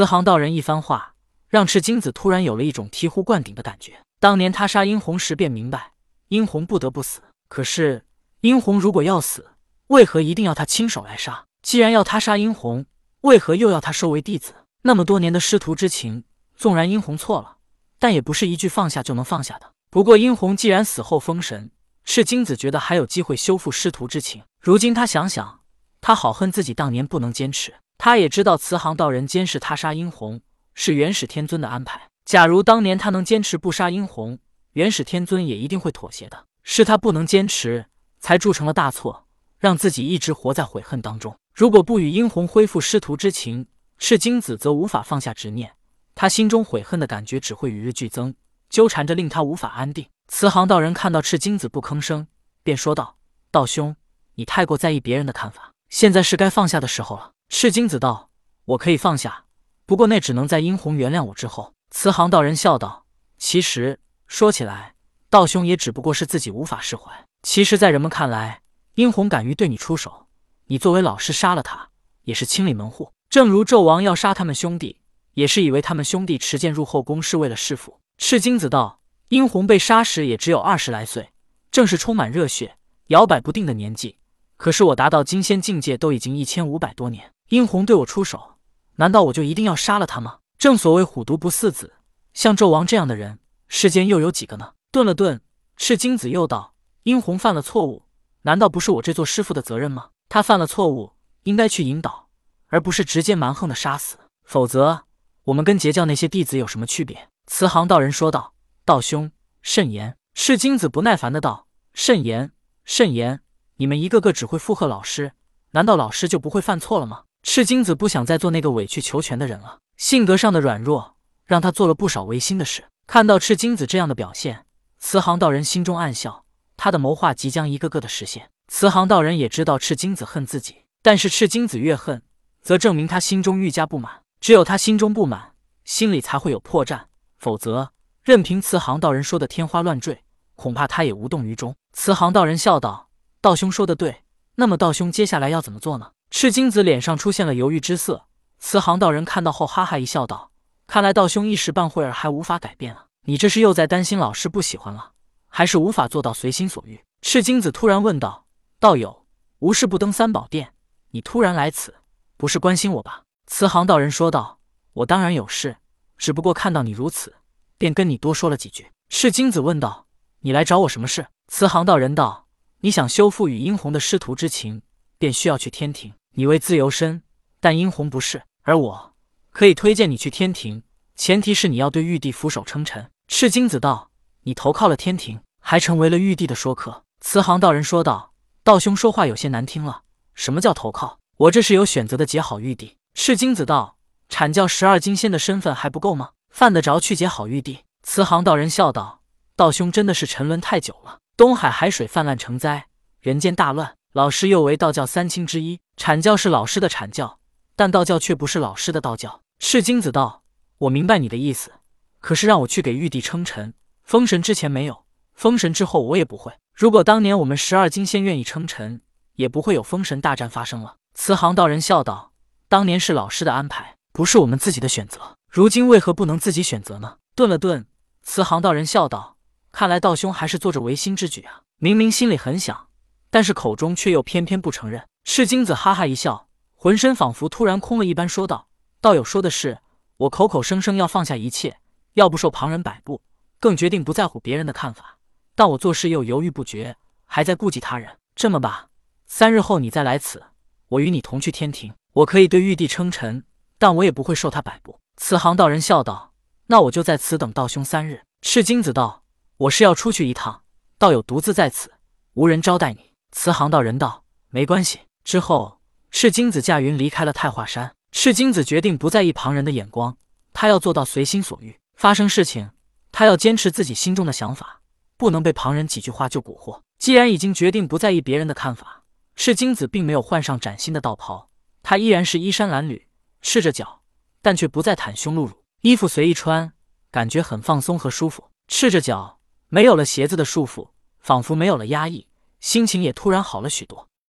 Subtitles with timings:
[0.00, 1.12] 慈航道人一番话，
[1.46, 4.00] 让赤精子突然有了一种醍醐灌顶的感觉。
[4.18, 5.92] 当年他杀殷红时便明白，
[6.28, 7.20] 殷红不得不死。
[7.50, 8.06] 可是
[8.40, 9.50] 殷红如果要死，
[9.88, 11.44] 为何一定要他亲手来杀？
[11.60, 12.86] 既然要他杀殷红，
[13.20, 14.54] 为何又要他收为弟子？
[14.84, 16.24] 那么多年的师徒之情，
[16.56, 17.58] 纵然殷红错了，
[17.98, 19.70] 但也不是一句放下就能放下的。
[19.90, 21.70] 不过殷红既然死后封神，
[22.06, 24.42] 赤精子觉得还有机会修复师徒之情。
[24.62, 25.60] 如今他想想，
[26.00, 27.74] 他好恨自己当年不能坚持。
[28.02, 30.40] 他也知道慈航道人监视他杀殷红
[30.72, 32.08] 是元始天尊的安排。
[32.24, 34.38] 假如当年他能坚持不杀殷红，
[34.72, 36.46] 元始天尊也一定会妥协的。
[36.62, 37.84] 是他不能坚持，
[38.18, 39.26] 才铸成了大错，
[39.58, 41.36] 让自己一直活在悔恨当中。
[41.52, 43.66] 如果不与殷红恢复师徒之情，
[43.98, 45.70] 赤精子则无法放下执念。
[46.14, 48.34] 他心中悔恨的感觉只会与日俱增，
[48.70, 50.06] 纠缠着令他无法安定。
[50.28, 52.26] 慈航道人看到赤精子不吭声，
[52.62, 53.18] 便说道
[53.52, 53.94] ：“道兄，
[54.36, 58.30] 你太过在意别人的看法，现在是该放下的时候了。”赤精子道
[58.64, 59.44] ：“我可以放下，
[59.84, 63.04] 不过那只能在殷红原谅我之后。”慈航道人笑道
[63.38, 63.98] ：“其实
[64.28, 64.94] 说起来，
[65.28, 67.12] 道兄也只不过是自己无法释怀。
[67.42, 68.62] 其实，在人们看来，
[68.94, 70.28] 殷红敢于对你出手，
[70.66, 71.90] 你作为老师杀了他，
[72.22, 73.12] 也是清理门户。
[73.28, 75.00] 正如纣王要杀他们兄弟，
[75.34, 81.30] 也是以为他们兄弟持剑入后宫是为了弑父。”赤精子道：“殷红被杀时也只有二十来岁，
[81.72, 82.76] 正是充满热血、
[83.08, 84.18] 摇摆不定的年纪。
[84.56, 88.54] 可是我达到金仙境界都已经一千五百多年，殷红对我出手，
[88.94, 91.94] 难道我就一定要杀了他吗？”正所谓虎毒不饲子，
[92.32, 94.72] 像纣王这样的人，世间又有几个呢？
[94.92, 95.40] 顿了顿，
[95.76, 98.04] 赤精子又道：“殷红犯了错误，
[98.42, 100.10] 难道不是我这座师傅的责任吗？
[100.28, 102.28] 他犯了错误，应该去引导，
[102.68, 104.16] 而不是直接蛮横的杀死。
[104.44, 105.04] 否则，
[105.44, 108.54] 我们跟截教那些弟子有什么区别？”慈航道人说道
[108.84, 112.52] ：“道兄慎言。”赤精子不耐烦的道：“慎言，
[112.84, 113.40] 慎言！
[113.76, 115.32] 你们一个个只会附和老师，
[115.72, 119.78] 难道老师就不会犯错了吗？”赤精子不想再做那个委曲求全的人了。
[119.96, 122.84] 性格上的软弱，让他做了不少违心的事。
[123.06, 124.64] 看到赤精子这样的表现，
[124.98, 126.44] 慈航道人心中暗笑，
[126.76, 128.50] 他的谋划即将一个个的实现。
[128.68, 132.22] 慈航道人也知道赤精子恨自己，但是赤精子越恨，
[132.62, 134.22] 则证明他心中愈加不满。
[134.40, 137.02] 只有他心中不满，心里才会有破绽，
[137.38, 137.92] 否则
[138.22, 140.22] 任凭慈航道人说的天花乱坠，
[140.54, 141.74] 恐怕他也无动于衷。
[141.92, 143.08] 慈航道人笑道
[143.42, 144.22] ：“道兄说的对，
[144.54, 148.26] 那么道兄接下来要怎么做呢？”赤精子脸上出现了犹豫之色。
[148.58, 150.52] 慈航道人看到后，哈哈一笑，道
[150.86, 153.06] ：“看来道兄一时半会儿还无法改变啊！
[153.22, 155.12] 你这是又在担心老师不喜欢了，
[155.48, 158.46] 还是无法做到随心所欲？”赤精子突然问道
[158.78, 159.26] ：“道友，
[159.58, 160.74] 无事不登三宝殿，
[161.10, 161.94] 你突然来此，
[162.36, 164.60] 不是关心我吧？”慈航道人说道
[164.94, 165.78] ：“我当然有事，
[166.16, 167.34] 只不过看到你如此，
[167.76, 170.06] 便跟你多说了几句。”赤精子问道
[170.40, 172.46] ：“你来找我什么事？”慈航道人道
[172.80, 174.82] ：“你想修复与殷红的师徒之情，
[175.18, 176.12] 便需要去天庭。
[176.34, 177.22] 你为自由身，
[177.60, 179.14] 但殷红不是。”而我
[179.50, 180.82] 可以推荐你去天庭，
[181.16, 183.10] 前提是你要对玉帝俯首称臣。
[183.26, 184.10] 赤精子道
[184.44, 188.32] ：“你投靠了天庭，还成为了玉帝的说客。”慈航道人说道
[188.62, 190.02] ：“道兄说话有些难听了，
[190.34, 191.18] 什么叫投靠？
[191.36, 193.96] 我这是有选择的结好玉帝。”赤精子道
[194.28, 196.30] ：“阐教十二金仙的身份还不够吗？
[196.50, 199.22] 犯得着去结好玉帝？”慈航道人笑道
[199.56, 201.18] ：“道兄真的是沉沦太久了。
[201.36, 202.86] 东海海水泛滥成灾，
[203.20, 203.96] 人间大乱。
[204.12, 207.38] 老师又为道教三清之一，阐教是老师的阐教。”
[207.76, 209.42] 但道教却不是老师的道教。
[209.58, 210.42] 赤精子道
[210.78, 211.72] ：“我明白你的意思，
[212.18, 213.72] 可是让我去给玉帝称臣，
[214.02, 216.52] 封神之前没有，封神之后我也不会。
[216.74, 219.00] 如果当年我们十二金仙愿意称臣，
[219.36, 222.32] 也不会有封神大战发生了。”慈航道人笑道
[222.68, 225.36] ：“当年是老师的安排，不是我们自己的选择。
[225.48, 227.86] 如今为何不能自己选择呢？”顿了顿，
[228.22, 229.36] 慈航道人笑道
[229.72, 231.62] ：“看来道兄还是做着违心之举啊！
[231.78, 232.88] 明明心里很想，
[233.30, 236.48] 但是口中却又偏偏不承认。”赤精子哈哈一笑。
[236.82, 238.68] 浑身仿佛突然空了一般，说道
[239.02, 239.80] ：“道友说的是，
[240.16, 241.76] 我口口声声要放下一切，
[242.14, 243.20] 要不受旁人摆布，
[243.58, 245.18] 更决定不在乎别人的看法。
[245.54, 246.96] 但我做事又犹豫不决，
[247.26, 248.16] 还在顾及他人。
[248.34, 248.88] 这么吧，
[249.26, 250.42] 三日后你再来此，
[250.88, 251.92] 我与你同去天庭。
[252.14, 253.44] 我可以对玉帝称臣，
[253.78, 256.32] 但我也不会受他摆布。”慈航道人笑道
[256.68, 259.24] ：“那我就在此等道兄三日。”赤精子道
[259.58, 260.62] ：“我是要出去一趟，
[260.96, 261.92] 道友独自在此，
[262.32, 265.80] 无人招待你。”慈航道人道：“没关系。”之后。
[266.12, 267.94] 赤精子驾云离开了太华山。
[268.10, 270.16] 赤精子决定不在意旁人的眼光，
[270.52, 271.78] 他要做到随心所欲。
[271.94, 272.70] 发生事情，
[273.12, 274.80] 他要坚持自己心中的想法，
[275.16, 276.80] 不能被旁人几句话就蛊惑。
[276.98, 279.04] 既然已经决定不在意别人的看法，
[279.36, 281.48] 赤精子并没有换上崭新的道袍，
[281.84, 283.02] 他依然是衣衫褴褛，
[283.40, 284.02] 赤着脚，
[284.42, 286.72] 但却不再袒胸露乳，衣服随意穿，
[287.12, 288.50] 感觉很放松和舒服。
[288.66, 289.38] 赤着脚，
[289.68, 290.90] 没有了鞋子的束缚，
[291.20, 292.26] 仿佛没有了压抑，
[292.60, 294.09] 心情也突然好了许多。